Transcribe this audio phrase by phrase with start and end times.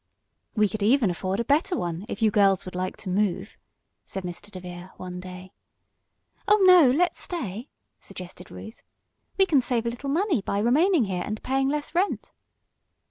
[0.55, 3.55] "We could even afford a better one, if you girls would like to move,"
[4.03, 4.49] said Mr.
[4.49, 5.53] DeVere one day.
[6.47, 8.81] "Oh, no, let's stay," suggested Ruth.
[9.37, 12.33] "We can save a little money by remaining here, and paying less rent."